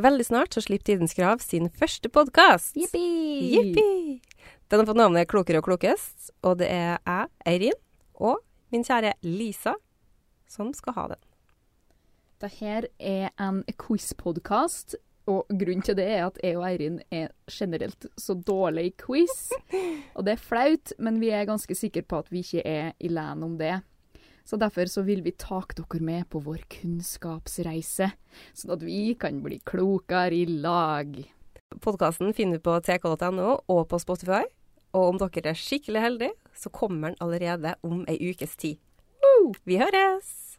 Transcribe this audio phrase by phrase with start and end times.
[0.00, 2.76] Veldig snart så slipper Tidens Krav sin første podkast.
[2.78, 4.20] Jippi!
[4.70, 7.76] Den har fått navnet Klokere og klokest, og det er jeg, Eirin,
[8.16, 8.38] og
[8.72, 9.74] min kjære Lisa
[10.48, 11.20] som skal ha den.
[12.40, 14.96] Dette er en quiz-podkast,
[15.28, 19.50] og grunnen til det er at jeg og Eirin er generelt så dårlige i quiz.
[20.16, 23.12] Og det er flaut, men vi er ganske sikre på at vi ikke er i
[23.12, 23.82] land om det.
[24.44, 28.10] Så derfor så vil vi take dere med på vår kunnskapsreise,
[28.56, 31.14] sånn at vi kan bli klokere i lag.
[31.78, 34.42] Podkasten finner du på tk.no og på Spotify.
[34.90, 38.80] Og om dere er skikkelig heldige, så kommer den allerede om ei ukes tid.
[39.64, 40.49] Vi høres!